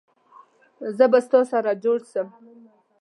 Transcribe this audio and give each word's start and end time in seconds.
زه 0.97 1.05
به 1.11 1.19
ستا 1.25 1.39
سره 1.51 1.71
جوړ 1.83 1.99
سم 2.11 2.27